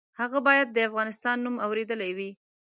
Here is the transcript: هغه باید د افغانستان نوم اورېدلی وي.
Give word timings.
هغه 0.19 0.39
باید 0.47 0.67
د 0.71 0.77
افغانستان 0.89 1.37
نوم 1.45 1.55
اورېدلی 1.65 2.11
وي. 2.17 2.29